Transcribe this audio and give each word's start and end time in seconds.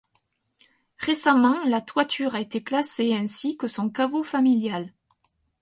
Récemment, 0.97 1.63
la 1.65 1.79
toiture 1.79 2.33
a 2.33 2.41
été 2.41 2.63
classée 2.63 3.13
ainsi 3.13 3.55
que 3.55 3.67
son 3.67 3.91
caveau 3.91 4.23
familial. 4.23 4.91